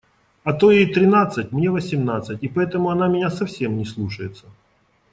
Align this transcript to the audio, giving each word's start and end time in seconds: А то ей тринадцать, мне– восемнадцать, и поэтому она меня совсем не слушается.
А 0.43 0.51
то 0.53 0.71
ей 0.71 0.91
тринадцать, 0.93 1.51
мне– 1.51 1.69
восемнадцать, 1.69 2.41
и 2.41 2.47
поэтому 2.47 2.89
она 2.89 3.07
меня 3.07 3.29
совсем 3.29 3.77
не 3.77 3.85
слушается. 3.85 4.47